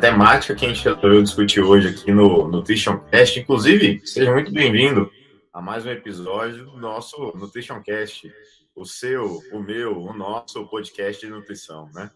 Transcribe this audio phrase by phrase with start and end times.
[0.00, 3.40] temática que a gente resolveu discutir hoje aqui no Nutrition Cast.
[3.40, 5.10] Inclusive, seja muito bem-vindo
[5.52, 8.30] a mais um episódio do nosso Nutrition Cast,
[8.74, 12.10] o seu, o meu, o nosso podcast de nutrição, né?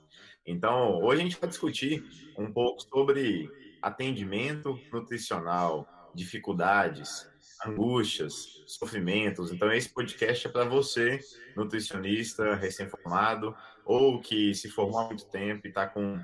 [0.46, 2.04] Então, hoje a gente vai discutir
[2.36, 3.50] um pouco sobre
[3.80, 7.26] atendimento nutricional, dificuldades,
[7.64, 9.50] angústias, sofrimentos.
[9.52, 11.18] Então, esse podcast é para você,
[11.56, 13.54] nutricionista recém-formado,
[13.86, 16.20] ou que se formou há muito tempo e está com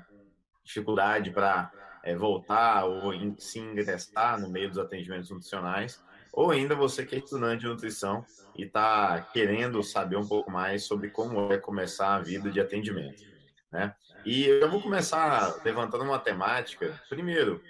[0.67, 1.71] dificuldade para
[2.03, 7.15] é, voltar ou in, se ingressar no meio dos atendimentos nutricionais, ou ainda você que
[7.15, 8.23] é estudante de nutrição
[8.55, 13.23] e está querendo saber um pouco mais sobre como é começar a vida de atendimento.
[13.71, 13.95] Né?
[14.25, 17.01] E eu vou começar levantando uma temática.
[17.09, 17.61] Primeiro,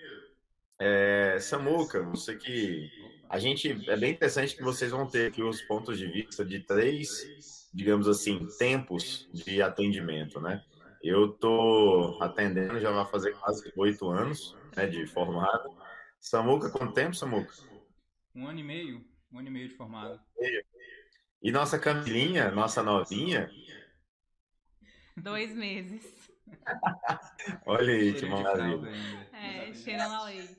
[0.80, 2.90] é, Samuca, você que.
[3.30, 3.90] A gente.
[3.90, 8.08] É bem interessante que vocês vão ter aqui os pontos de vista de três, digamos
[8.08, 10.64] assim, tempos de atendimento, né?
[11.02, 15.76] Eu tô atendendo, já vai fazer quase oito anos né, de formado.
[16.20, 17.53] Samuca, quanto tempo, Samuca?
[18.36, 19.06] Um ano e meio.
[19.31, 20.20] Um ano e meio de formado.
[21.42, 23.50] E nossa Camilinha, nossa novinha?
[25.16, 26.30] Dois meses.
[27.66, 28.92] Olha aí, que maravilha.
[29.34, 30.58] É, cheirando a leite.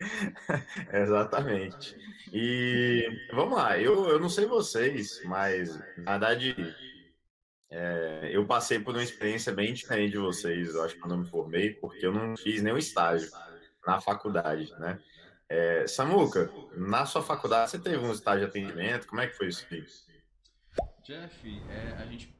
[0.92, 1.96] Exatamente.
[2.32, 6.54] E vamos lá, eu, eu não sei vocês, mas na verdade
[7.70, 11.18] é, eu passei por uma experiência bem diferente de vocês, eu acho que eu não
[11.18, 13.30] me formei, porque eu não fiz nenhum estágio
[13.86, 15.00] na faculdade, né?
[15.48, 19.48] É, Samuca, na sua faculdade você teve um estágio de atendimento, como é que foi
[19.48, 19.66] isso?
[21.04, 22.34] Jeff, é, a gente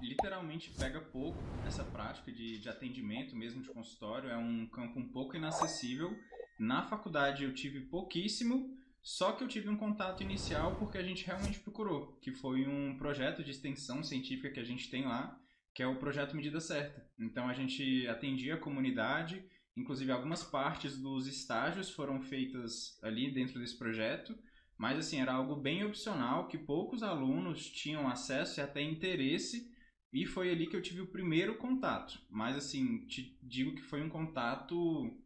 [0.00, 5.08] literalmente pega pouco essa prática de, de atendimento, mesmo de consultório, é um campo um
[5.08, 6.16] pouco inacessível.
[6.58, 11.24] Na faculdade eu tive pouquíssimo, só que eu tive um contato inicial porque a gente
[11.24, 15.40] realmente procurou, que foi um projeto de extensão científica que a gente tem lá,
[15.74, 17.08] que é o projeto Medida Certa.
[17.18, 19.44] Então a gente atendia a comunidade,
[19.76, 24.36] inclusive algumas partes dos estágios foram feitas ali dentro desse projeto,
[24.76, 29.70] mas assim era algo bem opcional que poucos alunos tinham acesso e até interesse
[30.12, 32.20] e foi ali que eu tive o primeiro contato.
[32.28, 35.16] Mas assim, te digo que foi um contato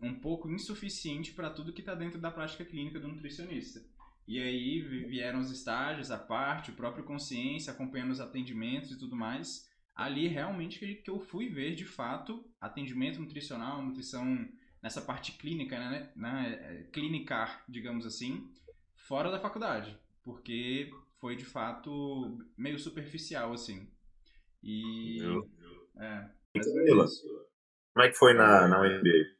[0.00, 3.80] um pouco insuficiente para tudo que está dentro da prática clínica do nutricionista.
[4.26, 9.16] E aí vieram os estágios, a parte, o próprio consciência, acompanhando os atendimentos e tudo
[9.16, 9.68] mais.
[9.94, 14.48] Ali realmente que eu fui ver de fato atendimento nutricional, nutrição
[14.82, 18.48] nessa parte clínica, né, né é, clinicar, digamos assim,
[18.94, 23.88] fora da faculdade, porque foi de fato meio superficial assim.
[24.62, 25.18] E.
[25.96, 26.30] É,
[27.92, 29.39] Como é que foi na, na UNB?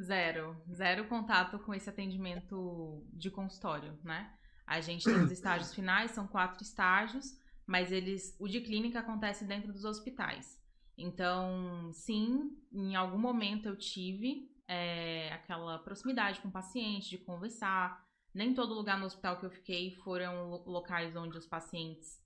[0.00, 0.56] Zero.
[0.72, 4.32] Zero contato com esse atendimento de consultório, né?
[4.66, 8.36] A gente tem os estágios finais, são quatro estágios, mas eles.
[8.38, 10.60] O de clínica acontece dentro dos hospitais.
[10.96, 18.02] Então, sim, em algum momento eu tive é, aquela proximidade com o paciente, de conversar.
[18.34, 22.22] Nem todo lugar no hospital que eu fiquei foram locais onde os pacientes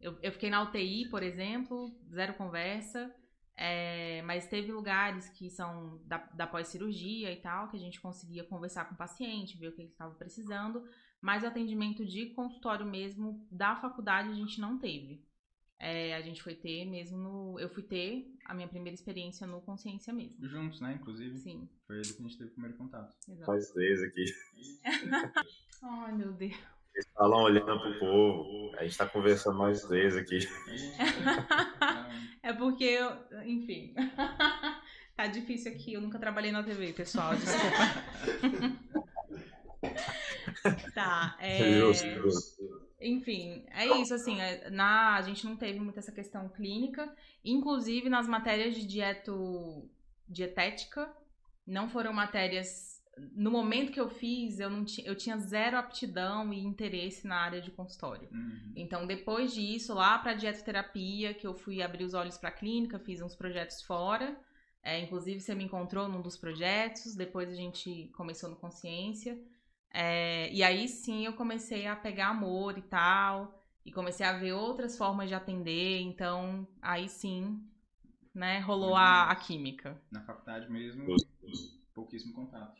[0.00, 3.14] eu, eu fiquei na UTI, por exemplo, zero conversa.
[3.62, 8.42] É, mas teve lugares que são da, da pós-cirurgia e tal, que a gente conseguia
[8.42, 10.82] conversar com o paciente, ver o que ele estava precisando,
[11.20, 15.22] mas o atendimento de consultório mesmo da faculdade a gente não teve.
[15.78, 17.60] É, a gente foi ter mesmo no.
[17.60, 20.36] Eu fui ter a minha primeira experiência no Consciência mesmo.
[20.46, 20.94] Juntos, né?
[20.94, 21.36] Inclusive.
[21.36, 21.68] Sim.
[21.86, 23.14] Foi ele que a gente teve o primeiro contato.
[23.28, 23.44] Exato.
[23.44, 24.24] Faz três aqui.
[25.82, 26.56] Ai, meu Deus.
[26.94, 28.76] Eles falam olhando pro povo.
[28.76, 30.40] A gente tá conversando nós três aqui.
[32.42, 33.10] é porque, eu,
[33.50, 33.94] enfim.
[35.16, 35.92] tá difícil aqui.
[35.94, 37.34] Eu nunca trabalhei na TV, pessoal.
[37.36, 37.76] Desculpa.
[40.94, 41.36] tá.
[41.40, 41.80] É...
[43.00, 47.10] Enfim, é isso, assim, é, na, a gente não teve muito essa questão clínica,
[47.42, 49.88] inclusive nas matérias de dieto,
[50.28, 51.10] dietética,
[51.66, 56.60] não foram matérias no momento que eu fiz, eu, não eu tinha zero aptidão e
[56.60, 58.28] interesse na área de consultório.
[58.32, 58.72] Uhum.
[58.76, 62.98] Então, depois disso, lá para dietoterapia, que eu fui abrir os olhos para a clínica,
[62.98, 64.38] fiz uns projetos fora.
[64.82, 69.38] É, inclusive, você me encontrou num dos projetos, depois a gente começou no Consciência.
[69.92, 74.52] É, e aí sim eu comecei a pegar amor e tal, e comecei a ver
[74.52, 76.00] outras formas de atender.
[76.00, 77.62] Então, aí sim,
[78.34, 80.00] né, rolou a, a química.
[80.10, 81.04] Na faculdade mesmo,
[81.92, 82.79] pouquíssimo contato.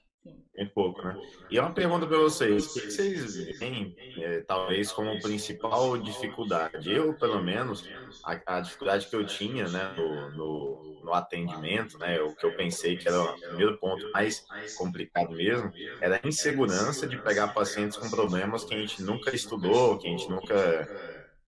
[0.54, 1.16] Bem pouco, né?
[1.48, 6.92] E é uma pergunta para vocês: o que vocês veem, é, talvez, como principal dificuldade?
[6.92, 7.88] Eu, pelo menos,
[8.22, 12.54] a, a dificuldade que eu tinha né, no, no, no, atendimento, né, o que eu
[12.54, 14.44] pensei que era o primeiro ponto mais
[14.76, 15.72] complicado mesmo,
[16.02, 20.10] era a insegurança de pegar pacientes com problemas que a gente nunca estudou, que a
[20.10, 20.88] gente nunca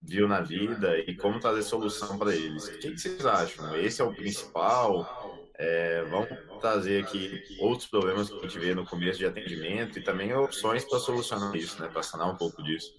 [0.00, 2.66] viu na vida e como trazer solução para eles.
[2.68, 3.76] O que, que, vocês acham?
[3.76, 5.41] Esse é o principal?
[5.54, 6.28] É, vamos
[6.60, 10.84] trazer aqui outros problemas que a gente vê no começo de atendimento e também opções
[10.84, 11.88] para solucionar isso, né?
[11.88, 12.92] Para sanar um pouco disso.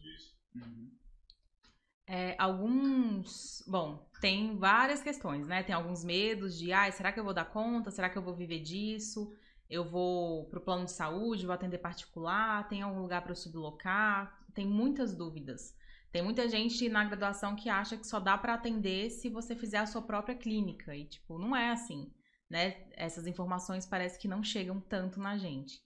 [2.06, 3.64] É, alguns.
[3.68, 5.64] Bom, tem várias questões, né?
[5.64, 7.90] Tem alguns medos de, ah, será que eu vou dar conta?
[7.90, 9.34] Será que eu vou viver disso?
[9.70, 12.68] Eu vou para o plano de saúde, vou atender particular?
[12.68, 14.46] Tem algum lugar para eu sublocar?
[14.54, 15.76] Tem muitas dúvidas.
[16.12, 19.80] Tem muita gente na graduação que acha que só dá para atender se você fizer
[19.80, 20.96] a sua própria clínica.
[20.96, 22.12] E, tipo, não é assim,
[22.54, 22.76] né?
[22.96, 25.82] Essas informações parece que não chegam tanto na gente.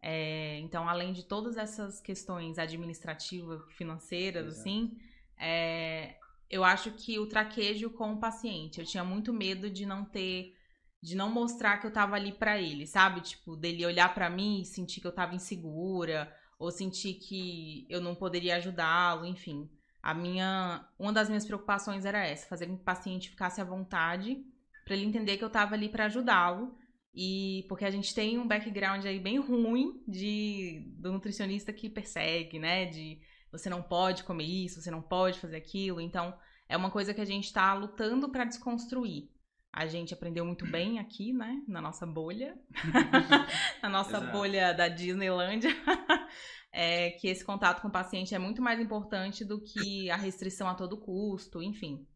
[0.00, 4.60] É, então, além de todas essas questões administrativas, financeiras, Exato.
[4.60, 4.96] assim,
[5.36, 6.14] é,
[6.48, 8.78] eu acho que o traquejo com o paciente.
[8.78, 10.54] Eu tinha muito medo de não ter
[11.02, 13.20] de não mostrar que eu tava ali para ele, sabe?
[13.22, 18.00] Tipo, dele olhar para mim e sentir que eu tava insegura, ou sentir que eu
[18.00, 19.68] não poderia ajudá-lo, enfim.
[20.00, 23.64] A minha, uma das minhas preocupações era essa, fazer com que o paciente ficasse à
[23.64, 24.46] vontade,
[24.84, 26.76] para ele entender que eu tava ali para ajudá-lo.
[27.14, 32.58] E porque a gente tem um background aí bem ruim de do nutricionista que persegue,
[32.58, 32.86] né?
[32.86, 33.20] De
[33.50, 36.00] você não pode comer isso, você não pode fazer aquilo.
[36.00, 36.34] Então,
[36.68, 39.28] é uma coisa que a gente está lutando para desconstruir.
[39.70, 41.62] A gente aprendeu muito bem aqui, né?
[41.68, 42.58] Na nossa bolha.
[43.82, 44.32] na nossa Exato.
[44.32, 45.70] bolha da Disneylândia.
[46.72, 50.68] é que esse contato com o paciente é muito mais importante do que a restrição
[50.68, 52.06] a todo custo, enfim.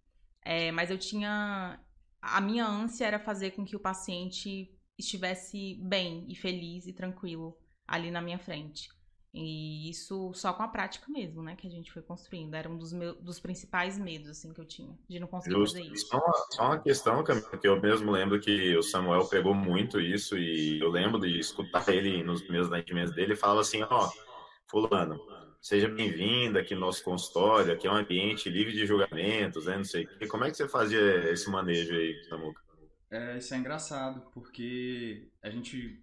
[0.42, 1.78] É, mas eu tinha.
[2.20, 7.56] A minha ânsia era fazer com que o paciente estivesse bem e feliz e tranquilo
[7.86, 8.88] ali na minha frente.
[9.38, 11.54] E isso só com a prática mesmo, né?
[11.56, 12.54] Que a gente foi construindo.
[12.54, 15.76] Era um dos, meus, dos principais medos, assim, que eu tinha, de não conseguir Justo.
[15.76, 16.06] fazer isso.
[16.06, 20.38] Só uma, só uma questão, que eu mesmo lembro que o Samuel pegou muito isso,
[20.38, 24.08] e eu lembro de escutar ele nos primeiros atendimentos dele, e falava assim, ó,
[24.70, 25.20] fulano,
[25.66, 29.76] seja bem-vindo aqui no nosso consultório, aqui é um ambiente livre de julgamentos, né?
[29.76, 30.06] Não sei.
[30.28, 32.62] Como é que você fazia esse manejo aí, Samuca?
[33.10, 36.00] É, isso é engraçado, porque a gente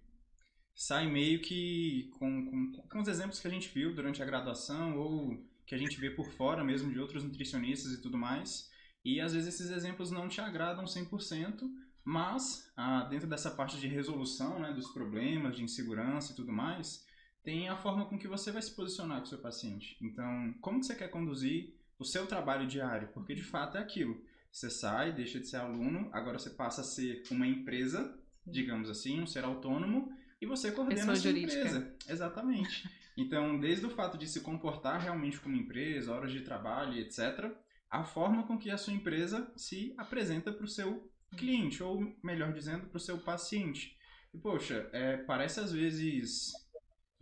[0.74, 4.98] sai meio que com, com, com os exemplos que a gente viu durante a graduação
[4.98, 8.70] ou que a gente vê por fora mesmo de outros nutricionistas e tudo mais.
[9.02, 11.62] E às vezes esses exemplos não te agradam 100%,
[12.04, 17.02] mas ah, dentro dessa parte de resolução né, dos problemas, de insegurança e tudo mais,
[17.44, 19.96] tem a forma com que você vai se posicionar com o seu paciente.
[20.00, 23.08] Então, como que você quer conduzir o seu trabalho diário?
[23.08, 24.20] Porque de fato é aquilo.
[24.50, 29.20] Você sai, deixa de ser aluno, agora você passa a ser uma empresa, digamos assim,
[29.20, 30.10] um ser autônomo,
[30.40, 31.58] e você coordena Pessoa a sua jurídica.
[31.60, 31.96] empresa.
[32.08, 32.88] Exatamente.
[33.16, 37.48] Então, desde o fato de se comportar realmente como empresa, horas de trabalho, etc.,
[37.88, 42.52] a forma com que a sua empresa se apresenta para o seu cliente, ou melhor
[42.52, 43.96] dizendo, para o seu paciente.
[44.34, 46.52] E, poxa, é, parece às vezes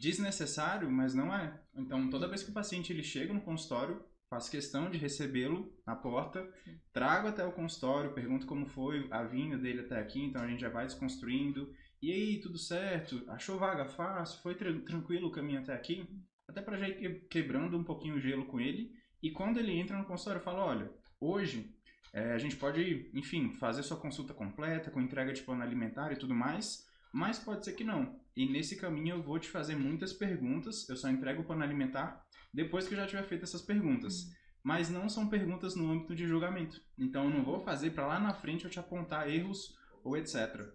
[0.03, 1.57] desnecessário, mas não é.
[1.73, 5.95] Então, toda vez que o paciente ele chega no consultório, faço questão de recebê-lo na
[5.95, 6.45] porta,
[6.93, 10.61] trago até o consultório, pergunto como foi a vinda dele até aqui, então a gente
[10.61, 11.73] já vai desconstruindo,
[12.03, 13.23] e aí, tudo certo?
[13.29, 14.43] Achou vaga fácil?
[14.43, 16.05] Foi tranquilo o caminho até aqui?
[16.49, 18.91] Até para já ir quebrando um pouquinho o gelo com ele.
[19.23, 20.91] E quando ele entra no consultório, eu falo: olha,
[21.21, 21.73] hoje
[22.13, 26.17] é, a gente pode, enfim, fazer sua consulta completa, com entrega de plano alimentar e
[26.17, 28.21] tudo mais, mas pode ser que não.
[28.37, 32.25] E nesse caminho eu vou te fazer muitas perguntas, eu só entrego o plano alimentar
[32.53, 34.23] depois que eu já tiver feito essas perguntas.
[34.23, 34.33] Uhum.
[34.63, 36.81] Mas não são perguntas no âmbito de julgamento.
[36.99, 40.73] Então eu não vou fazer para lá na frente eu te apontar erros ou etc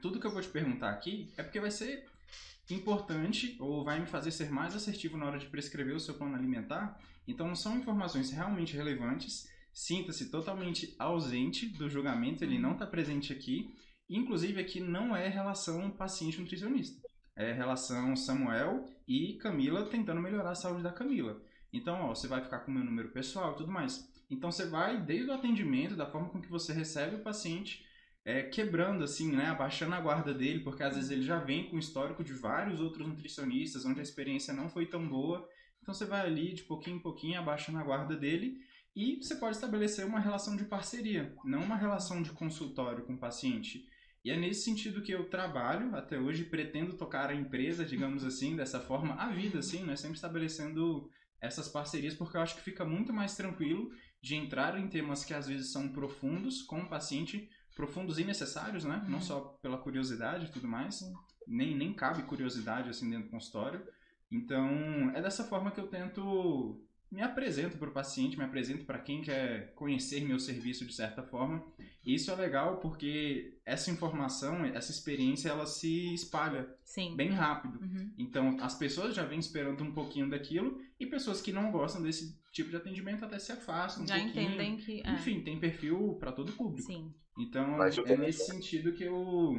[0.00, 2.06] tudo que eu vou te perguntar aqui é porque vai ser
[2.70, 6.34] importante ou vai me fazer ser mais assertivo na hora de prescrever o seu plano
[6.34, 7.00] alimentar.
[7.26, 9.48] Então, são informações realmente relevantes.
[9.72, 13.74] Sinta-se totalmente ausente do julgamento, ele não está presente aqui.
[14.08, 17.06] Inclusive, aqui não é relação paciente-nutricionista.
[17.36, 21.40] É relação Samuel e Camila tentando melhorar a saúde da Camila.
[21.72, 24.10] Então, ó, você vai ficar com o meu número pessoal e tudo mais.
[24.30, 27.86] Então, você vai, desde o atendimento, da forma com que você recebe o paciente,
[28.24, 31.78] é, quebrando, assim, né, abaixando a guarda dele, porque às vezes ele já vem com
[31.78, 35.48] histórico de vários outros nutricionistas, onde a experiência não foi tão boa.
[35.80, 38.60] Então você vai ali, de pouquinho em pouquinho, abaixando a guarda dele
[38.94, 43.18] e você pode estabelecer uma relação de parceria, não uma relação de consultório com o
[43.18, 43.88] paciente.
[44.24, 48.56] E é nesse sentido que eu trabalho até hoje, pretendo tocar a empresa, digamos assim,
[48.56, 49.96] dessa forma, a vida, assim, né?
[49.96, 51.08] Sempre estabelecendo
[51.40, 55.32] essas parcerias, porque eu acho que fica muito mais tranquilo de entrar em temas que
[55.32, 59.00] às vezes são profundos com o paciente, profundos e necessários, né?
[59.04, 59.10] Uhum.
[59.10, 61.00] Não só pela curiosidade e tudo mais.
[61.00, 61.14] Uhum.
[61.46, 63.86] Nem, nem cabe curiosidade assim dentro do consultório.
[64.30, 68.98] Então, é dessa forma que eu tento me apresento para o paciente, me apresento para
[68.98, 71.64] quem quer conhecer meu serviço de certa forma.
[72.04, 77.16] E isso é legal porque essa informação, essa experiência, ela se espalha Sim.
[77.16, 77.80] bem rápido.
[77.80, 78.12] Uhum.
[78.18, 82.38] Então, as pessoas já vêm esperando um pouquinho daquilo e pessoas que não gostam desse
[82.52, 84.52] tipo de atendimento até se afastam um Já pouquinho.
[84.52, 85.00] entendem que.
[85.00, 85.12] É.
[85.12, 86.86] Enfim, tem perfil para todo público.
[86.86, 87.14] Sim.
[87.38, 89.54] Então, Mas é nesse sentido que eu,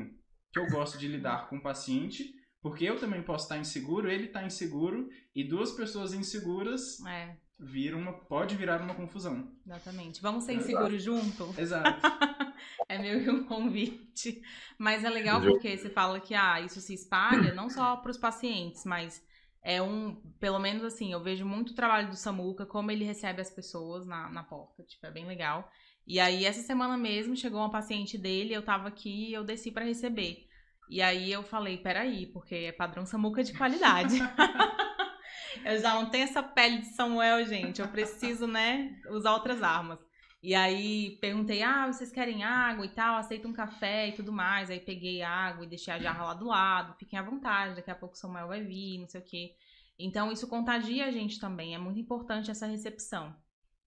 [0.51, 4.25] que eu gosto de lidar com o paciente, porque eu também posso estar inseguro, ele
[4.25, 9.51] está inseguro, e duas pessoas inseguras É, viram uma, pode virar uma confusão.
[9.65, 10.21] exatamente.
[10.21, 11.53] Vamos ser inseguros junto?
[11.57, 11.99] Exato.
[12.89, 14.41] É meio que um convite.
[14.77, 18.17] Mas é legal porque você fala que ah, isso se espalha não só para os
[18.17, 19.23] pacientes, mas
[19.61, 20.15] é um.
[20.39, 24.05] Pelo menos assim, eu vejo muito o trabalho do Samuca, como ele recebe as pessoas
[24.07, 24.83] na, na porta.
[24.83, 25.71] Tipo, é bem legal.
[26.05, 29.71] E aí, essa semana mesmo, chegou uma paciente dele, eu tava aqui e eu desci
[29.71, 30.48] para receber.
[30.89, 34.17] E aí eu falei, peraí, porque é padrão Samuca de qualidade.
[35.63, 37.79] eu já não tenho essa pele de Samuel, gente.
[37.79, 39.99] Eu preciso, né, usar outras armas.
[40.41, 44.71] E aí perguntei, ah, vocês querem água e tal, aceita um café e tudo mais.
[44.71, 47.95] Aí peguei água e deixei a jarra lá do lado, fiquem à vontade, daqui a
[47.95, 49.53] pouco o Samuel vai vir, não sei o quê.
[49.97, 53.35] Então isso contagia a gente também, é muito importante essa recepção.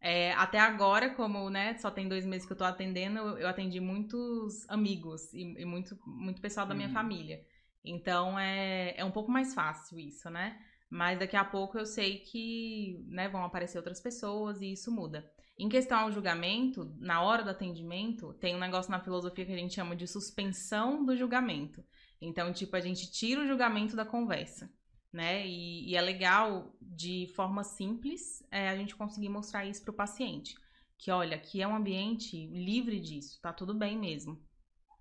[0.02, 3.48] É, até agora, como né, só tem dois meses que eu tô atendendo, eu, eu
[3.48, 6.94] atendi muitos amigos e, e muito, muito pessoal da minha Uhum.
[6.94, 7.40] família.
[7.84, 10.58] Então é, é um pouco mais fácil isso, né?
[10.90, 15.30] Mas daqui a pouco eu sei que né, vão aparecer outras pessoas e isso muda.
[15.58, 19.56] Em questão ao julgamento, na hora do atendimento, tem um negócio na filosofia que a
[19.56, 21.84] gente chama de suspensão do julgamento.
[22.20, 24.70] Então, tipo, a gente tira o julgamento da conversa,
[25.12, 25.46] né?
[25.46, 30.54] E, e é legal, de forma simples, é, a gente conseguir mostrar isso pro paciente.
[30.96, 34.40] Que, olha, aqui é um ambiente livre disso, tá tudo bem mesmo.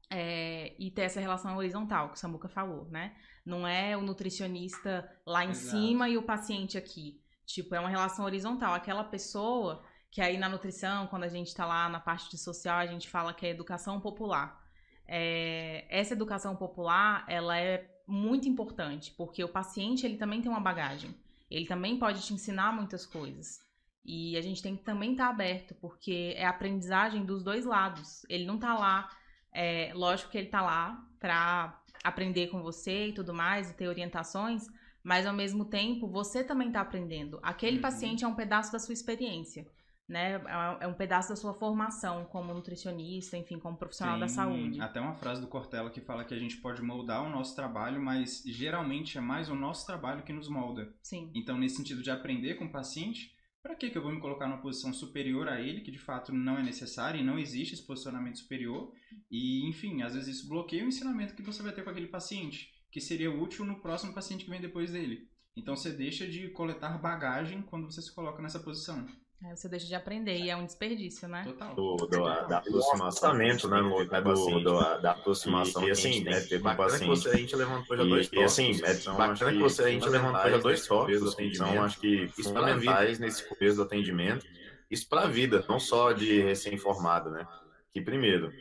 [0.10, 3.16] É, e ter essa relação horizontal, que o Samuca falou, né?
[3.46, 5.78] Não é o nutricionista lá em Exato.
[5.78, 7.22] cima e o paciente aqui.
[7.46, 8.74] Tipo, é uma relação horizontal.
[8.74, 12.78] Aquela pessoa que aí na nutrição, quando a gente tá lá na parte de social,
[12.80, 14.62] a gente fala que é educação popular.
[15.08, 20.60] É, essa educação popular, ela é muito importante, porque o paciente, ele também tem uma
[20.60, 21.16] bagagem.
[21.50, 23.60] Ele também pode te ensinar muitas coisas.
[24.04, 28.26] E a gente tem que também estar aberto, porque é aprendizagem dos dois lados.
[28.30, 29.10] Ele não tá lá,
[29.54, 33.88] é, lógico que ele tá lá pra aprender com você e tudo mais, e ter
[33.88, 34.68] orientações,
[35.04, 37.40] mas ao mesmo tempo você também tá aprendendo.
[37.44, 37.82] Aquele Uhum.
[37.82, 39.66] paciente é um pedaço da sua experiência
[40.12, 40.42] né?
[40.82, 44.82] É um pedaço da sua formação como nutricionista, enfim, como profissional da Tem saúde.
[44.82, 48.02] Até uma frase do Cortella que fala que a gente pode moldar o nosso trabalho,
[48.02, 50.94] mas geralmente é mais o nosso trabalho que nos molda.
[51.02, 51.32] Sim.
[51.34, 54.48] Então, nesse sentido de aprender com o paciente, para que que eu vou me colocar
[54.48, 57.86] numa posição superior a ele, que de fato não é necessário e não existe esse
[57.88, 58.92] posicionamento superior?
[59.30, 62.70] E, enfim, às vezes isso bloqueia o ensinamento que você vai ter com aquele paciente,
[62.92, 65.30] que seria útil no próximo paciente que vem depois dele.
[65.56, 69.08] Então, você deixa de coletar bagagem quando você se coloca nessa posição.
[69.44, 71.44] Aí você deixa de aprender e é um desperdício, né?
[71.44, 71.74] Total.
[71.74, 76.42] do, do- da aproximação, né, no, do, do- da aproximação E- e, a assim, né,
[76.42, 77.08] que ter com o bacana que paciente.
[77.24, 78.52] você- a gente levantou já E- dois e, tópicos.
[78.54, 81.84] assim, é São, bacana acho que você, a gente levantou já dois tópicos, assim, são,
[81.84, 84.46] acho que Isso pra fundamentais nesse contexto do atendimento.
[84.92, 87.48] Isso para a vida, não só de recém-formado, né?
[87.94, 88.54] Que primeiro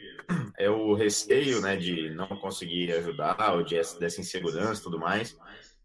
[0.57, 4.99] é o receio, né, de não conseguir ajudar, ou de essa, dessa insegurança e tudo
[4.99, 5.37] mais,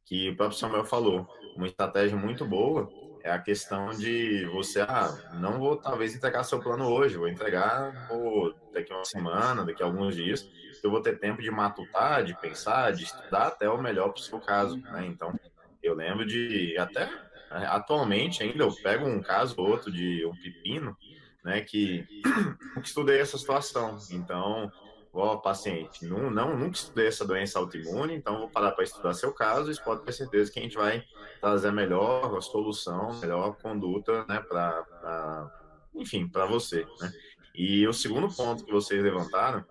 [0.06, 1.28] que o próprio Samuel falou.
[1.58, 2.90] Uma estratégia muito boa
[3.25, 8.08] é a questão de você, ah, não vou talvez entregar seu plano hoje, vou entregar
[8.08, 10.48] pô, daqui a uma semana, daqui a alguns dias,
[10.84, 14.24] eu vou ter tempo de matutar, de pensar, de estudar até o melhor para o
[14.24, 15.08] seu caso, né?
[15.08, 15.34] Então,
[15.82, 17.10] eu lembro de até
[17.50, 20.96] atualmente ainda eu pego um caso ou outro de um pepino,
[21.44, 22.05] né, que
[22.84, 23.98] estudei essa situação.
[24.12, 24.72] Então,
[25.20, 29.32] ó, paciente, não, não, nunca estudei essa doença autoimune, então vou parar para estudar seu
[29.34, 31.04] caso e pode ter certeza que a gente vai
[31.40, 35.52] trazer a melhor solução, melhor conduta, né, para,
[35.94, 37.12] enfim, para você, né.
[37.54, 39.64] E o segundo ponto que vocês levantaram,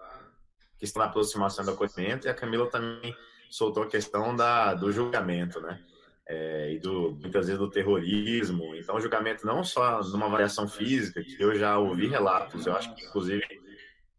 [0.79, 3.15] que está na aproximação do acolhimento, e a Camila também
[3.51, 5.81] soltou a questão da, do julgamento, né,
[6.27, 8.75] é, e do, muitas vezes do terrorismo.
[8.75, 13.05] Então, julgamento não só numa variação física, que eu já ouvi relatos, eu acho que,
[13.05, 13.63] inclusive,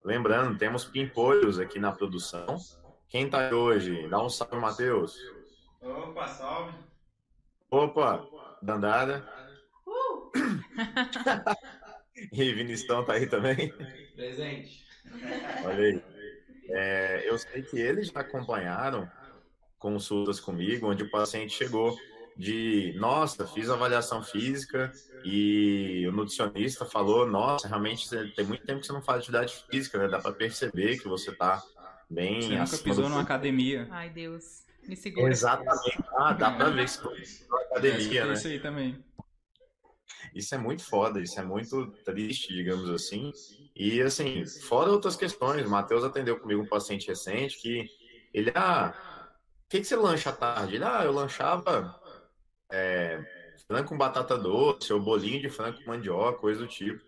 [0.05, 2.57] lembrando, temos pimpolhos aqui na produção.
[3.09, 4.07] Quem tá aí hoje?
[4.07, 5.17] Dá um salve, Matheus.
[5.81, 6.74] Opa, salve!
[7.71, 8.25] Opa,
[8.62, 9.27] Dandara.
[12.31, 13.74] e Vinistão tá aí também?
[14.15, 14.85] Presente.
[15.65, 16.03] Olha aí.
[16.69, 19.09] É, eu sei que eles já acompanharam
[19.77, 21.95] consultas comigo, onde o paciente chegou
[22.35, 24.91] de, nossa, fiz avaliação física
[25.23, 29.97] e o nutricionista falou, nossa, realmente tem muito tempo que você não faz atividade física,
[29.97, 30.07] né?
[30.07, 31.63] Dá para perceber que você tá
[32.09, 33.87] bem Você nunca pisou numa academia.
[33.89, 34.63] Ai, Deus.
[34.87, 35.31] Me segura.
[35.31, 36.03] Exatamente.
[36.17, 37.01] Ah, dá para ver que você
[37.49, 38.33] na É, academia, escutei né?
[38.33, 39.03] Isso aí também.
[40.35, 43.31] Isso é muito foda, isso é muito triste, digamos assim.
[43.75, 47.87] E assim, fora outras questões, o Matheus atendeu comigo um paciente recente que
[48.33, 48.93] ele, ah,
[49.65, 50.75] o que, que você lancha à tarde?
[50.75, 51.95] Ele, ah, eu lanchava
[52.72, 53.24] é,
[53.67, 57.01] frango com batata doce, ou bolinho de frango com mandioca, coisa do tipo.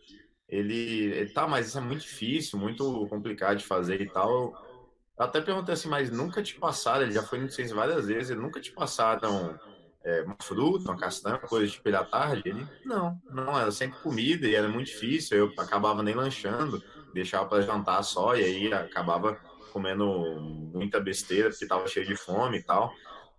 [0.48, 0.76] Ele,
[1.14, 4.58] ele, tá, mas isso é muito difícil, muito complicado de fazer e tal.
[5.20, 8.32] Eu até perguntei assim, mas nunca te passaram, ele já foi no ciência várias vezes,
[8.32, 9.60] ele nunca te passaram
[10.04, 12.44] é, uma fruta, uma castanha, coisa tipo ele à tarde?
[12.46, 16.84] Ele, não, não, era sempre comida e era muito difícil, eu acabava nem lanchando,
[17.14, 20.40] deixava para jantar só e aí acabava comendo
[20.74, 22.94] muita besteira porque estava cheio de fome e tal.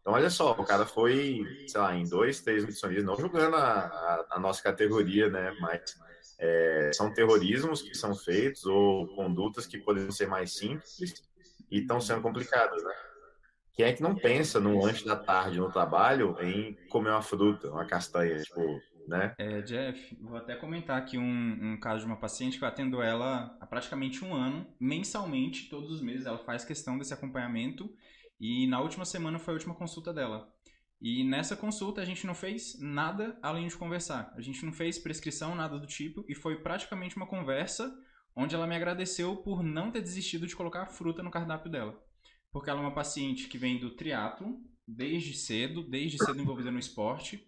[0.09, 4.25] Então, olha só, o cara foi, sei lá, em dois, três nutricionistas, não julgando a,
[4.31, 5.99] a, nossa categoria, né, mas
[6.39, 11.23] é, são terrorismos que são feitos ou condutas que poderiam ser mais simples
[11.71, 12.95] e estão sendo complicadas, né?
[13.75, 17.69] Quem é que não pensa no lanche da tarde no trabalho em comer uma fruta,
[17.69, 19.35] uma castanha, tipo, né?
[19.37, 23.03] É, Jeff, vou até comentar aqui um, um, caso de uma paciente que eu atendo
[23.03, 27.95] ela há praticamente um ano, mensalmente, todos os meses, ela faz questão desse acompanhamento
[28.41, 30.53] e na última semana foi a última consulta dela.
[31.01, 34.33] E nessa consulta a gente não fez nada além de conversar.
[34.37, 37.93] A gente não fez prescrição, nada do tipo, e foi praticamente uma conversa
[38.35, 42.09] onde ela me agradeceu por não ter desistido de colocar fruta no cardápio dela
[42.53, 46.79] porque ela é uma paciente que vem do triatlo desde cedo, desde cedo envolvida no
[46.79, 47.47] esporte,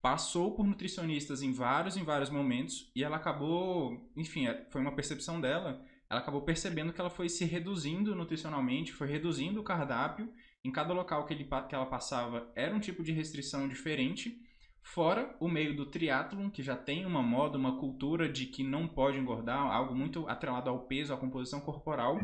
[0.00, 4.94] passou por nutricionistas em vários em vários momentos e ela acabou, enfim, é, foi uma
[4.94, 10.32] percepção dela, ela acabou percebendo que ela foi se reduzindo nutricionalmente, foi reduzindo o cardápio,
[10.64, 14.40] em cada local que, ele, que ela passava era um tipo de restrição diferente,
[14.82, 18.86] fora o meio do triatlon, que já tem uma moda, uma cultura de que não
[18.86, 22.18] pode engordar, algo muito atrelado ao peso, à composição corporal,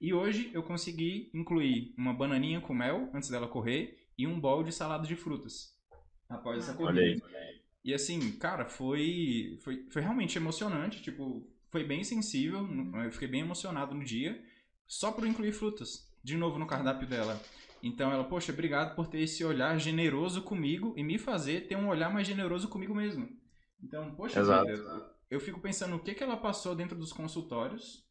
[0.00, 4.62] e hoje eu consegui incluir uma bananinha com mel antes dela correr e um bowl
[4.62, 5.76] de salada de frutas
[6.28, 7.24] após essa corrida.
[7.84, 12.66] E assim, cara, foi, foi, foi realmente emocionante, tipo, foi bem sensível,
[13.04, 14.42] eu fiquei bem emocionado no dia,
[14.86, 17.40] só por incluir frutas, de novo no cardápio dela.
[17.82, 21.88] Então ela, poxa, obrigado por ter esse olhar generoso comigo e me fazer ter um
[21.88, 23.28] olhar mais generoso comigo mesmo.
[23.82, 28.04] Então, poxa, vida, eu fico pensando o que, que ela passou dentro dos consultórios.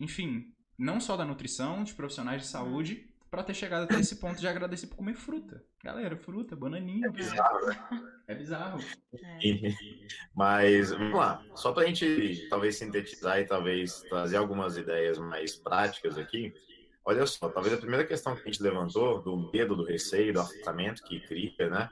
[0.00, 2.52] Enfim, não só da nutrição, de profissionais de uhum.
[2.52, 5.62] saúde, para ter chegado até esse ponto de agradecer por comer fruta.
[5.82, 7.06] Galera, fruta, bananinha.
[7.06, 7.86] É bizarro, né?
[8.26, 8.80] É bizarro.
[9.14, 9.38] É.
[10.34, 11.42] Mas, vamos lá.
[11.54, 16.52] Só para a gente talvez sintetizar e talvez trazer algumas ideias mais práticas aqui.
[17.04, 20.40] Olha só, talvez a primeira questão que a gente levantou, do medo, do receio, do
[20.40, 21.88] afastamento que cria, né?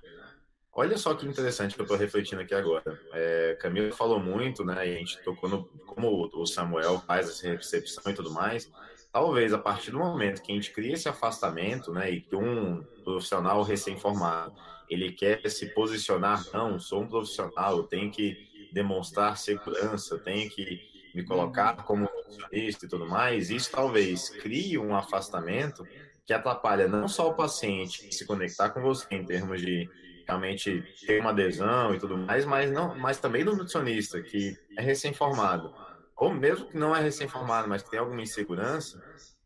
[0.72, 3.01] Olha só que interessante que eu estou refletindo aqui agora.
[3.14, 4.87] É, Camila falou muito, né?
[4.87, 8.70] E a gente tocou no como o Samuel faz essa recepção e tudo mais.
[9.16, 12.11] Talvez a partir do momento que a gente cria esse afastamento, né?
[12.11, 14.52] E que um profissional recém-formado
[14.90, 20.50] ele quer se posicionar, não, sou um profissional, eu tenho que demonstrar segurança, eu tenho
[20.50, 20.83] que
[21.14, 23.48] me colocar como profissionista e tudo mais.
[23.48, 25.88] Isso talvez crie um afastamento
[26.26, 29.88] que atrapalha não só o paciente se conectar com você em termos de
[30.29, 34.83] realmente ter uma adesão e tudo mais, mas não, mas também do nutricionista que é
[34.83, 35.72] recém-formado,
[36.16, 39.02] ou mesmo que não é recém-formado, mas que tem alguma insegurança,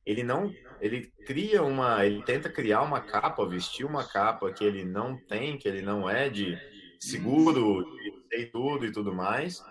[0.06, 4.84] ele não, ele cria uma, ele tenta criar uma capa, vestir uma capa que ele
[4.84, 6.58] não tem, que ele não é de
[6.98, 7.84] seguro,
[8.30, 9.62] de tudo e tudo mais,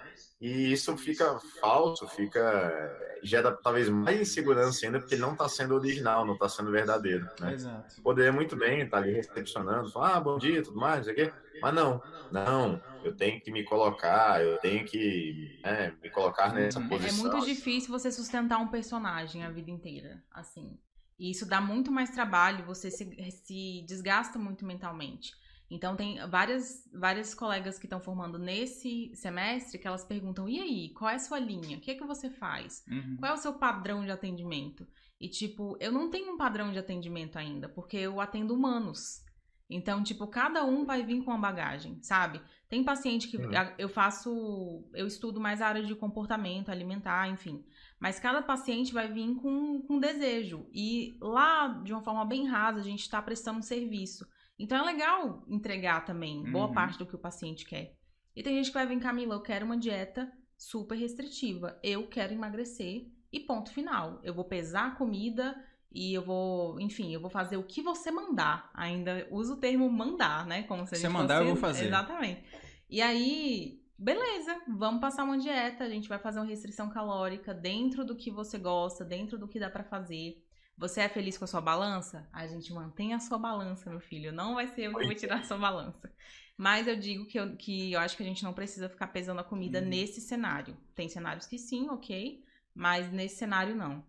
[0.42, 5.76] e isso fica falso, fica gera talvez mais insegurança ainda porque ele não está sendo
[5.76, 7.28] original, não está sendo verdadeiro.
[7.40, 7.54] Né?
[7.54, 8.02] Exato.
[8.02, 11.14] Poderia muito bem estar tá ali recepcionando, falar, ah, bom dia, tudo mais, não sei
[11.14, 11.34] o quê.
[11.62, 16.80] Mas não, não, eu tenho que me colocar, eu tenho que é, me colocar nessa
[16.82, 17.28] posição.
[17.28, 20.78] É muito difícil você sustentar um personagem a vida inteira, assim.
[21.18, 25.32] E isso dá muito mais trabalho, você se, se desgasta muito mentalmente.
[25.72, 30.90] Então, tem várias, várias colegas que estão formando nesse semestre que elas perguntam: e aí,
[30.94, 31.78] qual é a sua linha?
[31.78, 32.84] O que é que você faz?
[32.90, 33.18] Uhum.
[33.20, 34.88] Qual é o seu padrão de atendimento?
[35.22, 39.24] E, tipo, eu não tenho um padrão de atendimento ainda, porque eu atendo humanos.
[39.70, 42.42] Então, tipo, cada um vai vir com uma bagagem, sabe?
[42.68, 43.52] Tem paciente que uhum.
[43.78, 47.64] eu faço, eu estudo mais a área de comportamento, alimentar, enfim.
[48.00, 50.68] Mas cada paciente vai vir com, com desejo.
[50.74, 54.28] E lá, de uma forma bem rasa, a gente está prestando um serviço.
[54.58, 56.74] Então é legal entregar também boa uhum.
[56.74, 57.96] parte do que o paciente quer.
[58.36, 61.80] E tem gente que vai vir, Camila, eu quero uma dieta super restritiva.
[61.84, 64.20] Eu quero emagrecer e ponto final.
[64.24, 65.56] Eu vou pesar a comida
[65.92, 68.70] e eu vou, enfim, eu vou fazer o que você mandar.
[68.74, 70.64] Ainda uso o termo mandar, né?
[70.64, 71.50] Como se a gente Você mandar, fosse...
[71.50, 71.86] eu vou fazer.
[71.88, 72.44] Exatamente.
[72.90, 78.06] E aí, beleza, vamos passar uma dieta, a gente vai fazer uma restrição calórica dentro
[78.06, 80.44] do que você gosta, dentro do que dá para fazer.
[80.78, 82.28] Você é feliz com a sua balança?
[82.32, 84.32] A gente mantém a sua balança, meu filho.
[84.32, 86.10] Não vai ser eu que vou tirar a sua balança.
[86.56, 89.40] Mas eu digo que eu, que eu acho que a gente não precisa ficar pesando
[89.40, 89.86] a comida Uhum.
[89.88, 90.78] nesse cenário.
[90.96, 94.04] Tem cenários que sim, ok, mas nesse cenário não.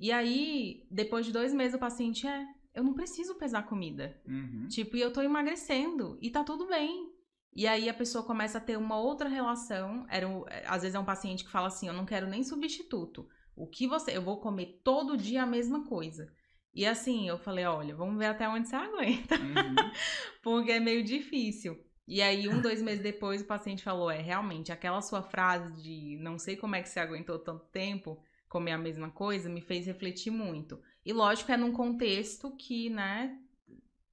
[0.00, 4.18] E aí, depois de dois meses, o paciente é, eu não preciso pesar comida.
[4.26, 4.66] Uhum.
[4.68, 7.10] Tipo, e eu tô emagrecendo e tá tudo bem.
[7.54, 10.06] E aí a pessoa começa a ter uma outra relação.
[10.08, 12.42] Era um- é, às vezes é um paciente que fala assim: eu não quero nem
[12.42, 13.28] substituto.
[13.54, 14.16] O que você.
[14.16, 16.32] Eu vou comer todo dia a mesma coisa.
[16.72, 19.34] E assim, eu falei: olha, vamos ver até onde você aguenta.
[19.36, 19.74] Uhum.
[20.42, 21.76] Porque é meio difícil.
[22.08, 26.16] E aí, um, dois meses depois, o paciente falou: é, realmente, aquela sua frase de
[26.22, 29.86] não sei como é que você aguentou tanto tempo comer a mesma coisa me fez
[29.86, 30.82] refletir muito.
[31.06, 33.38] E lógico, é num contexto que, né,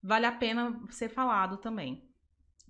[0.02, 2.04] vale a pena ser falado também.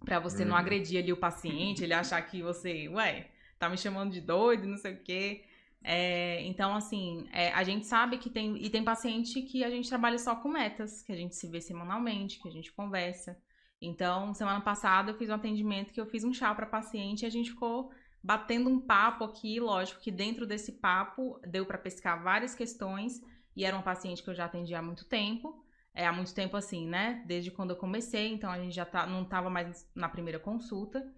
[0.06, 0.58] Pra você não Uhum.
[0.58, 4.78] agredir ali o paciente, ele achar que você, ué, tá me chamando de doido, não
[4.78, 5.44] sei o quê.
[5.84, 8.58] É, então, assim, é, a gente sabe que tem.
[8.64, 11.62] E tem paciente que a gente trabalha só com metas, que a gente se vê
[11.62, 13.40] semanalmente, que a gente conversa.
[13.82, 17.26] Então, semana passada eu fiz um atendimento que eu fiz um chá para paciente e
[17.26, 17.92] a gente ficou
[18.28, 23.22] batendo um papo aqui, lógico que dentro desse papo deu para pescar várias questões
[23.56, 25.64] e era um paciente que eu já atendi há muito tempo.
[25.96, 27.24] É, há muito tempo assim, né?
[27.26, 31.10] Desde quando eu comecei, então a gente já tá, não tava mais na primeira consulta.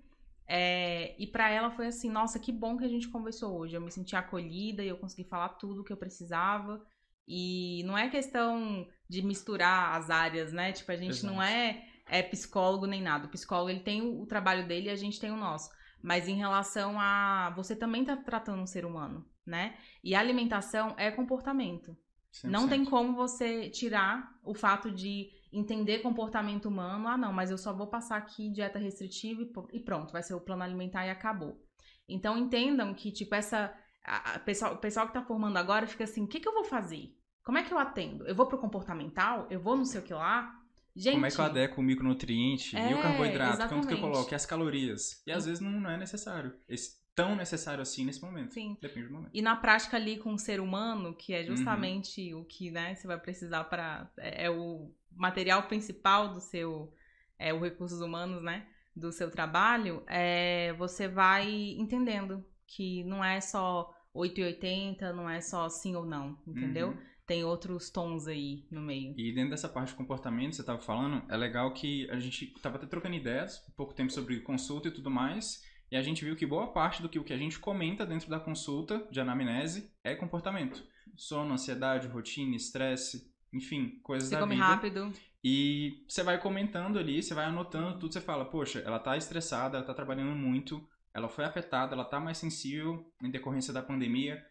[0.48, 3.76] É, e para ela foi assim, nossa, que bom que a gente conversou hoje.
[3.76, 6.80] Eu me senti acolhida e eu consegui falar tudo o que eu precisava.
[7.28, 10.72] E não é questão de misturar as áreas, né?
[10.74, 11.52] Tipo, a gente não Exato.
[11.52, 13.26] é, é psicólogo nem nada.
[13.26, 15.72] O psicólogo ele tem o, o trabalho dele e a gente tem o nosso.
[16.02, 19.78] Mas em relação a você também tá tratando um ser humano, né?
[20.04, 21.96] E a alimentação é comportamento.
[22.44, 22.70] Não 100%.
[22.70, 27.08] tem como você tirar o fato de entender comportamento humano.
[27.08, 29.42] Ah, não, mas eu só vou passar aqui dieta restritiva
[29.74, 31.60] e pronto, vai ser o plano alimentar e acabou.
[32.08, 33.74] Então entendam que, tipo, essa.
[34.06, 36.54] a- a- pessoal, o pessoal que tá formando agora fica assim: o que, que eu
[36.54, 37.16] vou fazer?
[37.44, 38.26] Como é que eu atendo?
[38.28, 39.48] Eu vou pro comportamental?
[39.50, 40.59] Eu vou não sei o que lá?
[41.00, 41.14] Gente.
[41.14, 43.58] Como é que eu adequo o micronutriente e É, o carboidrato?
[43.58, 44.02] Quanto que eu exatamente.
[44.02, 44.34] coloco?
[44.34, 45.24] E as calorias?
[45.26, 46.54] E às vezes não, não é necessário.
[46.68, 48.54] Esse, tão necessário assim nesse momento.
[48.54, 48.78] Sim.
[48.82, 49.32] Depende do momento.
[49.34, 53.08] E na prática ali com o ser humano, que é justamente o que né, você
[53.08, 56.94] vai precisar para é, é o material principal do seu
[57.38, 63.40] é o recursos humanos, né, do seu trabalho, é, você vai entendendo que não é
[63.40, 66.90] só 8 e 80, não é só sim ou não, entendeu?
[66.90, 66.98] Uhum.
[67.30, 69.14] Tem outros tons aí no meio.
[69.16, 72.78] E dentro dessa parte de comportamento, você estava falando, é legal que a gente estava
[72.78, 76.36] até trocando ideias, um pouco tempo sobre consulta e tudo mais, e a gente viu
[76.36, 79.92] que boa parte do que o que a gente comenta dentro da consulta de anamnese
[80.04, 80.84] é comportamento.
[81.16, 84.66] Sono, ansiedade, rotina, estresse, enfim, coisas Você da come vida.
[84.66, 85.14] rápido,
[85.44, 89.78] E você vai comentando ali, você vai anotando tudo, você fala, poxa, ela tá estressada,
[89.78, 94.44] ela tá trabalhando muito, ela foi afetada, ela tá mais sensível em decorrência da pandemia,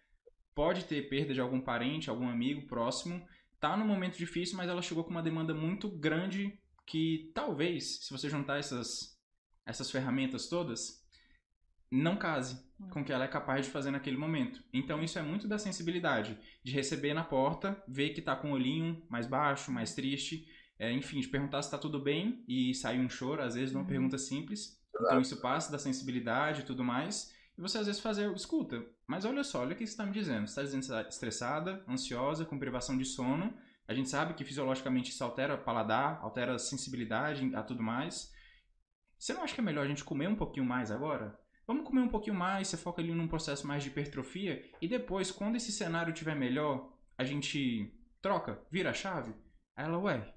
[0.58, 3.24] pode ter perda de algum parente, algum amigo próximo,
[3.60, 8.10] tá num momento difícil, mas ela chegou com uma demanda muito grande que talvez, se
[8.10, 9.16] você juntar essas,
[9.64, 11.06] essas ferramentas todas,
[11.88, 14.60] não case com o que ela é capaz de fazer naquele momento.
[14.72, 18.54] Então isso é muito da sensibilidade, de receber na porta, ver que tá com o
[18.54, 20.44] olhinho mais baixo, mais triste,
[20.76, 23.84] é, enfim, de perguntar se tá tudo bem e sair um choro, às vezes, numa
[23.84, 23.86] Uhum.
[23.86, 24.76] pergunta simples.
[25.00, 27.32] Então isso passa da sensibilidade e tudo mais.
[27.58, 30.12] E você às vezes fazer, escuta, mas olha só, olha o que você está me
[30.12, 30.46] dizendo.
[30.46, 33.52] Você está dizendo tá estressada, ansiosa, com privação de sono.
[33.88, 38.32] A gente sabe que fisiologicamente isso altera o paladar, altera a sensibilidade a tudo mais.
[39.18, 41.36] Você não acha que é melhor a gente comer um pouquinho mais agora?
[41.66, 45.32] Vamos comer um pouquinho mais, você foca ali num processo mais de hipertrofia e depois,
[45.32, 47.92] quando esse cenário tiver melhor, a gente
[48.22, 49.34] troca, vira a chave.
[49.76, 50.32] Aí ela, ué,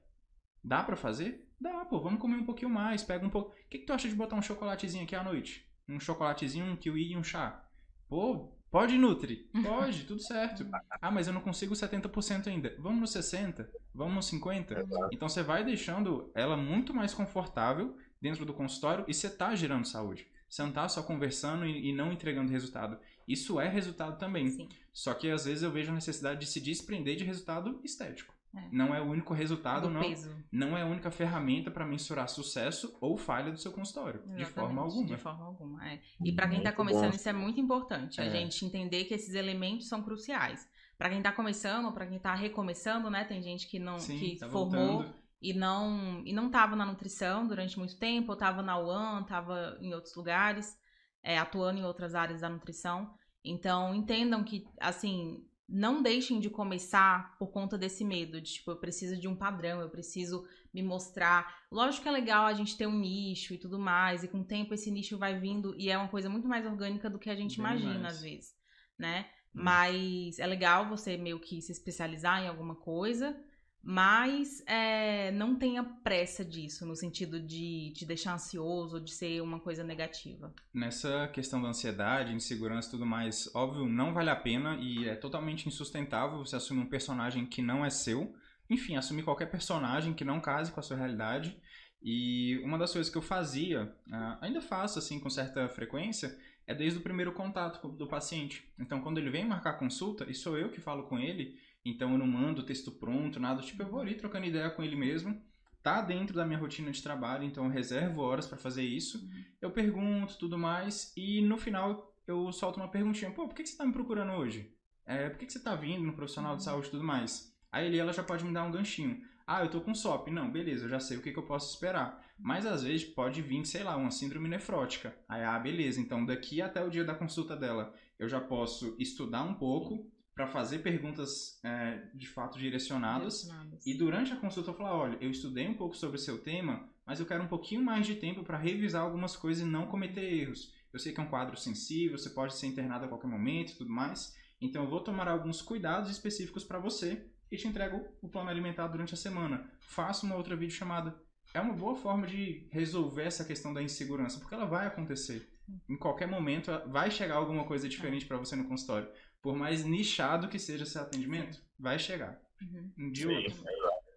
[0.63, 1.47] dá pra fazer?
[1.59, 3.51] Dá, pô, vamos comer um pouquinho mais, pega um pouco.
[3.51, 5.70] O que, que tu acha de botar um chocolatezinho aqui à noite?
[5.87, 7.63] Um chocolatezinho, um kiwi e um chá.
[8.07, 9.49] Pô, pode, Nutri?
[9.63, 10.65] Pode, tudo certo.
[11.01, 12.75] Ah, mas eu não consigo 70% ainda.
[12.77, 13.65] Vamos no 60%?
[13.93, 15.09] Vamos no 50%?
[15.11, 19.87] Então você vai deixando ela muito mais confortável dentro do consultório e você tá gerando
[19.87, 20.27] saúde.
[20.47, 22.99] Você não tá só conversando e, não entregando resultado.
[23.25, 24.49] Isso é resultado também.
[24.49, 24.67] sim.
[24.91, 28.35] Só que às vezes eu vejo a necessidade de se desprender de resultado estético.
[28.53, 28.67] É.
[28.71, 30.35] Não é o único resultado, do não, peso.
[30.51, 34.19] não é a única ferramenta para mensurar sucesso ou falha do seu consultório.
[34.19, 35.05] De Exatamente, forma alguma.
[35.07, 36.01] De forma alguma, é.
[36.23, 37.15] E pra quem tá Muito começando, bom.
[37.15, 38.19] isso é muito importante.
[38.19, 38.29] A É.
[38.29, 40.67] gente entender que esses elementos são cruciais.
[40.97, 43.23] Pra quem tá começando, pra quem tá recomeçando, né?
[43.23, 45.15] Tem gente que não Sim, que tá formou voltando.
[45.41, 49.77] e não e não tava na nutrição durante muito tempo, ou tava na UAN, tava
[49.81, 50.77] em outros lugares,
[51.23, 53.13] é, atuando em outras áreas da nutrição.
[53.43, 58.77] Então, entendam que, assim, não deixem de começar por conta desse medo, de tipo, eu
[58.77, 61.63] preciso de um padrão, eu preciso me mostrar.
[61.71, 64.45] Lógico que é legal a gente ter um nicho e tudo mais, e com o
[64.45, 67.35] tempo esse nicho vai vindo e é uma coisa muito mais orgânica do que a
[67.35, 68.15] gente Bem imagina mais.
[68.15, 68.53] às vezes,
[68.99, 69.27] né?
[69.53, 73.37] Mas é legal você meio que se especializar em alguma coisa,
[73.83, 79.59] mas é, não tenha pressa disso, no sentido de te deixar ansioso de ser uma
[79.59, 80.53] coisa negativa.
[80.73, 85.15] Nessa questão da ansiedade, insegurança e tudo mais, óbvio, não vale a pena e é
[85.15, 88.35] totalmente insustentável você assumir um personagem que não é seu.
[88.69, 91.57] Enfim, assumir qualquer personagem que não case com a sua realidade.
[92.03, 96.73] E uma das coisas que eu fazia, ah, ainda faço assim com certa frequência, é
[96.73, 98.63] desde o primeiro contato do paciente.
[98.79, 102.17] Então, quando ele vem marcar consulta, e sou eu que falo com ele, então eu
[102.17, 105.41] não mando texto pronto, nada, tipo, eu vou ali trocando ideia com ele mesmo.
[105.81, 109.27] Tá dentro da minha rotina de trabalho, então eu reservo horas para fazer isso.
[109.59, 113.75] Eu pergunto tudo mais e no final eu solto uma perguntinha: pô, por que, você
[113.75, 114.71] tá me procurando hoje?
[115.05, 116.65] É, por que, você tá vindo no profissional de uhum.
[116.65, 117.51] saúde e tudo mais?
[117.71, 119.21] Aí ele, ela já pode me dar um ganchinho.
[119.47, 120.29] Ah, eu tô com SOP.
[120.29, 122.23] Não, beleza, eu já sei o que, que eu posso esperar.
[122.37, 125.15] Mas às vezes pode vir, sei lá, uma síndrome nefrótica.
[125.27, 129.43] Aí, ah, beleza, então daqui até o dia da consulta dela, eu já posso estudar
[129.43, 130.09] um pouco,
[130.41, 133.85] para fazer perguntas é, de fato direcionadas, direcionadas.
[133.85, 136.89] E durante a consulta eu falar, olha, eu estudei um pouco sobre o seu tema,
[137.05, 140.23] mas eu quero um pouquinho mais de tempo para revisar algumas coisas e não cometer
[140.23, 140.73] erros.
[140.91, 143.75] Eu sei que é um quadro sensível, você pode ser internado a qualquer momento e
[143.75, 144.35] tudo mais.
[144.59, 148.87] Então eu vou tomar alguns cuidados específicos para você e te entrego o plano alimentar
[148.87, 149.69] durante a semana.
[149.79, 151.15] Faço uma outra videochamada.
[151.53, 155.49] É uma boa forma de resolver essa questão da insegurança, porque ela vai acontecer.
[155.89, 159.07] Em qualquer momento vai chegar alguma coisa diferente para você no consultório
[159.41, 162.39] por mais nichado que seja esse atendimento, vai chegar.
[162.61, 162.91] Uhum.
[162.97, 163.63] Um dia Sim,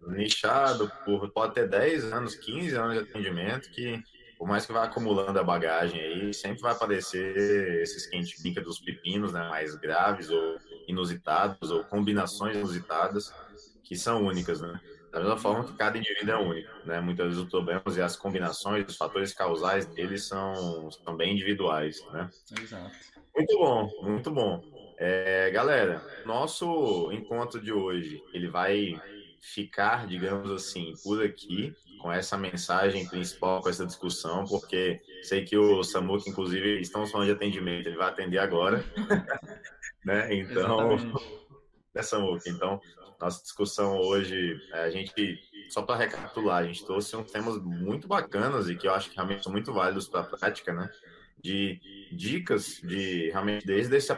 [0.07, 4.01] nichado, por, pode ter 10 anos, 15 anos de atendimento, que
[4.37, 8.39] por mais que vá acumulando a bagagem aí, sempre vai aparecer esses que a gente
[8.41, 13.33] brinca dos pepinos, né, mais graves ou inusitados, ou combinações inusitadas,
[13.83, 14.79] que são únicas, né?
[15.15, 16.99] Da mesma forma que cada indivíduo é único, né?
[16.99, 22.05] Muitas vezes os problemas e as combinações, os fatores causais deles são, são bem individuais,
[22.11, 22.29] né?
[22.61, 22.91] Exato.
[23.33, 24.61] Muito bom, muito bom.
[24.97, 29.01] É, galera, nosso encontro de hoje, ele vai
[29.39, 35.57] ficar, digamos assim, por aqui, com essa mensagem principal, com essa discussão, porque sei que
[35.57, 38.83] o Samuca, inclusive, estamos falando de atendimento, ele vai atender agora,
[40.03, 40.35] né?
[40.35, 40.97] Então,
[41.95, 42.49] né, Samuca?
[42.49, 42.81] Então,
[43.19, 48.07] nossa discussão hoje, é, a gente, só para recapitular, a gente trouxe uns temas muito
[48.07, 50.89] bacanas e que eu acho que realmente são muito válidos para a prática, né?
[51.45, 51.79] de
[52.11, 54.11] dicas de realmente desde esse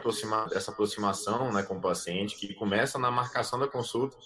[0.54, 4.16] essa aproximação né, com o paciente, que começa na marcação da consulta,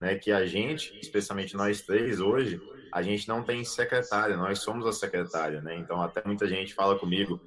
[0.00, 2.60] né, que a gente, especialmente nós três hoje,
[2.92, 5.76] a gente não tem secretária, nós somos a secretária, né?
[5.76, 7.40] Então até muita gente fala comigo,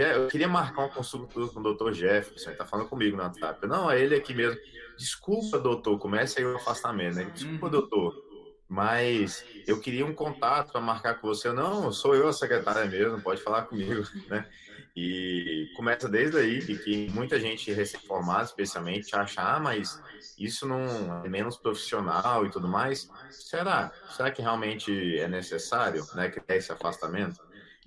[0.00, 3.66] eu queria marcar uma consulta com o doutor Jefferson, ele tá falando comigo no WhatsApp.
[3.66, 4.58] Não, é ele aqui mesmo.
[4.96, 7.24] Desculpa, doutor, comece aí o afastamento, né?
[7.34, 7.72] Desculpa, uhum.
[7.72, 8.32] doutor
[8.72, 11.52] mas eu queria um contato para marcar com você.
[11.52, 14.48] Não, sou eu a secretária mesmo, pode falar comigo, né?
[14.96, 20.02] E começa desde aí, que muita gente recém-formada, especialmente, acha, ah, mas
[20.38, 23.10] isso não é menos profissional e tudo mais.
[23.28, 23.92] Será?
[24.08, 27.40] Será que realmente é necessário, né, criar esse afastamento?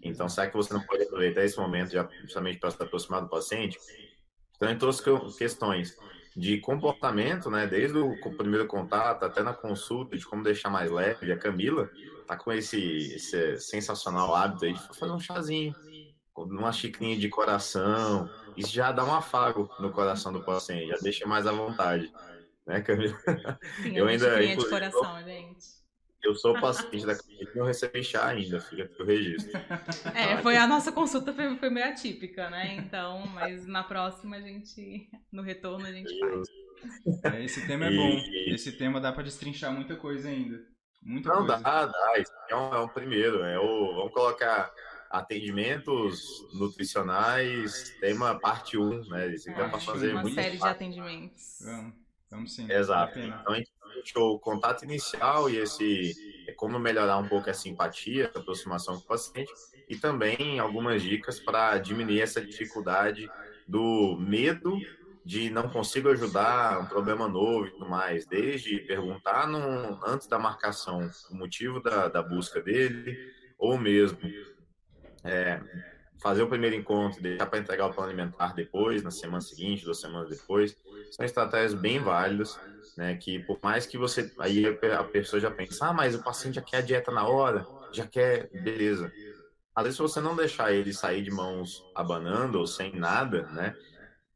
[0.10, 3.30] Então, será que você não pode aproveitar esse momento já, justamente para se aproximar do
[3.30, 3.78] paciente?
[4.56, 5.98] Então, em todas as questões
[6.36, 7.66] de comportamento, né?
[7.66, 11.32] Desde o primeiro contato até na consulta, de como deixar mais leve.
[11.32, 11.90] A Camila
[12.28, 15.74] tá com esse, esse sensacional hábito aí de fazer um chazinho,
[16.36, 18.30] uma xicrinha de coração.
[18.58, 22.12] Isso já dá um afago no coração do paciente, já deixa mais à vontade.
[22.66, 23.18] Né, Camila?
[23.82, 24.40] Sim, eu ainda.
[24.40, 25.85] de coração, gente.
[26.26, 29.52] Eu sou paciente da clínica e não recebi chá ainda, fica o registro.
[30.14, 32.76] É, foi a nossa consulta foi, foi meio atípica, né?
[32.76, 36.48] Então, mas na próxima a gente, no retorno a gente faz.
[37.24, 38.22] É, esse tema é bom.
[38.48, 40.62] Esse tema dá para destrinchar muita coisa ainda.
[41.02, 41.62] Muita não, coisa.
[41.62, 42.14] dá, dá.
[42.50, 43.44] É um, é um primeiro.
[43.44, 44.74] É o, vamos colocar
[45.10, 49.28] atendimentos nutricionais, tema parte 1, né?
[49.34, 51.60] Isso dá para fazer uma série de atendimentos.
[51.62, 51.94] Vamos,
[52.30, 52.72] vamos sim.
[52.72, 53.20] Exato.
[53.20, 53.72] Então a gente
[54.16, 56.14] o contato inicial e esse
[56.48, 59.52] é como melhorar um pouco a simpatia, a aproximação com o paciente
[59.90, 63.30] e também algumas dicas para diminuir essa dificuldade
[63.68, 64.78] do medo
[65.26, 70.38] de não consigo ajudar, um problema novo e tudo mais, desde perguntar no, antes da
[70.38, 74.20] marcação o motivo da, da busca dele, ou mesmo
[75.24, 75.60] é,
[76.22, 80.00] fazer o primeiro encontro, deixar para entregar o plano alimentar depois, na semana seguinte, duas
[80.00, 80.76] semanas depois,
[81.10, 82.62] são estratégias bem válidas
[82.96, 83.18] né?
[83.18, 84.34] Que por mais que você.
[84.40, 87.68] Aí a pessoa já pensa, ah, mas o paciente já quer a dieta na hora,
[87.92, 89.14] já quer, beleza.
[89.76, 93.76] Às vezes, se você não deixar ele sair de mãos abanando ou sem nada, né?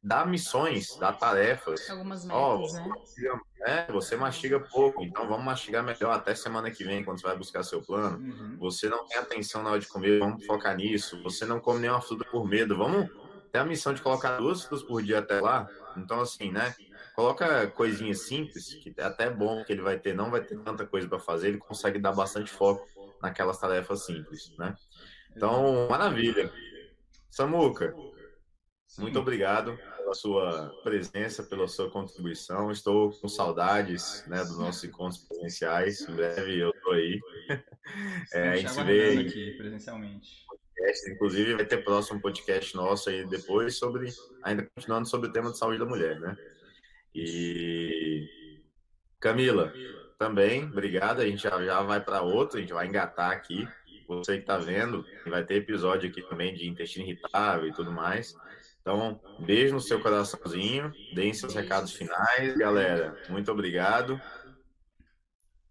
[0.01, 1.89] Dá missões, dá tarefas.
[1.89, 2.87] Algumas metas, oh, você, né?
[2.87, 7.27] Mastiga, é, você mastiga pouco, então vamos mastigar melhor até semana que vem, quando você
[7.27, 8.17] vai buscar seu plano.
[8.17, 8.57] Uhum.
[8.59, 11.21] Você não tem atenção na hora de comer, vamos focar nisso.
[11.23, 13.09] Você não come nenhuma fruta por medo, vamos
[13.51, 15.67] tem a missão de colocar duas frutas por dia até lá.
[15.97, 16.75] Então, assim, né?
[17.15, 20.85] Coloca coisinhas simples, que é até bom que ele vai ter, não vai ter tanta
[20.85, 22.87] coisa para fazer, ele consegue dar bastante foco
[23.21, 24.75] naquelas tarefas simples, né?
[25.35, 26.51] Então, maravilha.
[27.29, 27.95] Samuca,
[28.97, 32.71] muito obrigado pela sua presença, pela sua contribuição.
[32.71, 36.01] Estou com saudades né, dos nossos encontros presenciais.
[36.01, 37.19] Em breve eu estou aí.
[38.31, 40.45] É, a gente se vê aqui presencialmente.
[41.07, 45.57] Inclusive, vai ter próximo podcast nosso aí depois sobre, ainda continuando sobre o tema de
[45.57, 46.37] saúde da mulher, né?
[47.15, 48.29] E
[49.19, 49.73] Camila,
[50.19, 51.21] também, obrigado.
[51.21, 53.67] A gente já, já vai para outro, a gente vai engatar aqui.
[54.07, 58.35] Você que está vendo, vai ter episódio aqui também de intestino irritável e tudo mais.
[58.89, 63.15] Então, beijo no seu coraçãozinho, deem seus recados finais, galera.
[63.29, 64.19] Muito obrigado.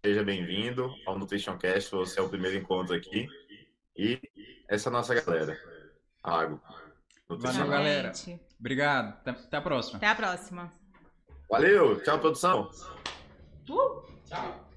[0.05, 3.27] Seja bem-vindo ao Nutrition Cast, você é o primeiro encontro aqui.
[3.93, 4.21] E
[4.69, 5.59] essa é a nossa galera.
[6.23, 6.61] Água.
[7.27, 8.13] Valeu, galera.
[8.57, 9.19] Obrigado.
[9.27, 9.97] Até a próxima.
[9.97, 10.71] Até a próxima.
[11.49, 12.01] Valeu.
[12.01, 12.71] Tchau, produção.
[13.69, 14.01] Uh!
[14.25, 14.68] Tchau.